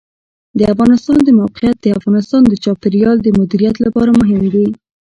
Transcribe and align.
د 0.57 0.61
افغانستان 0.73 1.19
د 1.23 1.29
موقعیت 1.39 1.77
د 1.81 1.87
افغانستان 1.97 2.41
د 2.47 2.53
چاپیریال 2.63 3.17
د 3.21 3.27
مدیریت 3.39 3.75
لپاره 3.85 4.11
مهم 4.19 4.41
دي. 4.53 4.67